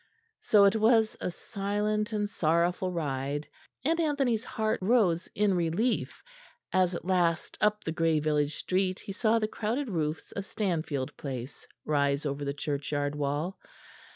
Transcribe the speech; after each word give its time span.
So 0.39 0.63
it 0.63 0.75
was 0.75 1.15
a 1.21 1.29
silent 1.29 2.11
and 2.11 2.27
sorrowful 2.27 2.91
ride; 2.91 3.47
and 3.85 3.99
Anthony's 3.99 4.43
heart 4.43 4.79
rose 4.81 5.27
in 5.35 5.53
relief 5.53 6.23
as 6.73 6.95
at 6.95 7.05
last 7.05 7.55
up 7.61 7.83
the 7.83 7.91
grey 7.91 8.19
village 8.19 8.55
street 8.55 9.01
he 9.01 9.11
saw 9.11 9.37
the 9.37 9.47
crowded 9.47 9.91
roofs 9.91 10.31
of 10.31 10.43
Stanfield 10.43 11.15
Place 11.17 11.67
rise 11.85 12.25
over 12.25 12.43
the 12.43 12.51
churchyard 12.51 13.13
wall. 13.13 13.59